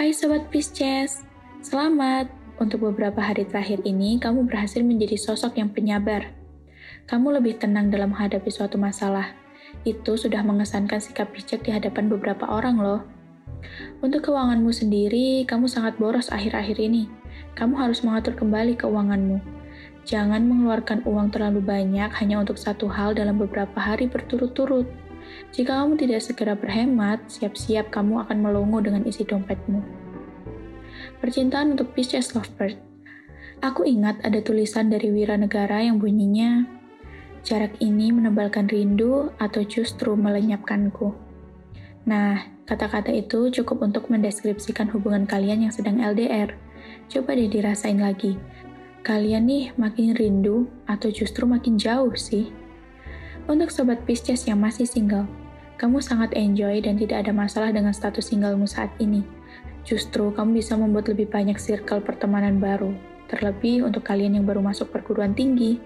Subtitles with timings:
[0.00, 1.28] Hai Sobat Pisces,
[1.60, 2.32] selamat!
[2.56, 6.32] Untuk beberapa hari terakhir ini, kamu berhasil menjadi sosok yang penyabar.
[7.04, 9.36] Kamu lebih tenang dalam menghadapi suatu masalah.
[9.84, 13.04] Itu sudah mengesankan sikap bijak di hadapan beberapa orang loh.
[14.00, 17.04] Untuk keuanganmu sendiri, kamu sangat boros akhir-akhir ini.
[17.52, 19.36] Kamu harus mengatur kembali keuanganmu.
[20.08, 24.88] Jangan mengeluarkan uang terlalu banyak hanya untuk satu hal dalam beberapa hari berturut-turut.
[25.50, 29.82] Jika kamu tidak segera berhemat, siap-siap kamu akan melongo dengan isi dompetmu.
[31.18, 32.78] Percintaan untuk Pisces Lovebird.
[33.60, 36.64] Aku ingat ada tulisan dari Wira Negara yang bunyinya,
[37.40, 41.16] Jarak ini menebalkan rindu atau justru melenyapkanku.
[42.04, 46.52] Nah, kata-kata itu cukup untuk mendeskripsikan hubungan kalian yang sedang LDR.
[47.08, 48.36] Coba deh dirasain lagi.
[49.00, 52.52] Kalian nih makin rindu atau justru makin jauh sih?
[53.50, 55.26] Untuk sobat Pisces yang masih single,
[55.74, 59.26] kamu sangat enjoy dan tidak ada masalah dengan status singlemu saat ini.
[59.82, 62.94] Justru kamu bisa membuat lebih banyak circle pertemanan baru,
[63.26, 65.82] terlebih untuk kalian yang baru masuk perguruan tinggi.